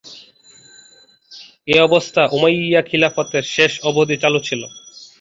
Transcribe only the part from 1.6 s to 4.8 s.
এ অবস্থা উমাইয়া খিলাফতের শেষ অবধি চালু ছিল।